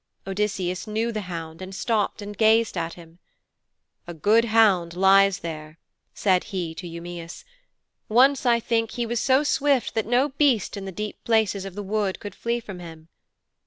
Odysseus 0.25 0.87
knew 0.87 1.11
the 1.11 1.21
hound 1.29 1.61
and 1.61 1.75
stopped 1.75 2.23
and 2.23 2.35
gazed 2.35 2.75
at 2.75 2.95
him. 2.95 3.19
'A 4.07 4.15
good 4.15 4.45
hound 4.45 4.95
lies 4.95 5.41
there,' 5.41 5.77
said 6.15 6.45
he 6.45 6.73
to 6.73 6.87
Eumæus, 6.87 7.43
'once, 8.09 8.43
I 8.43 8.59
think, 8.59 8.93
he 8.93 9.05
was 9.05 9.19
so 9.19 9.43
swift 9.43 9.93
that 9.93 10.07
no 10.07 10.29
beast 10.29 10.75
in 10.75 10.85
the 10.85 10.91
deep 10.91 11.23
places 11.23 11.65
of 11.65 11.75
the 11.75 11.83
wood 11.83 12.19
could 12.19 12.33
flee 12.33 12.59
from 12.59 12.79
him.' 12.79 13.09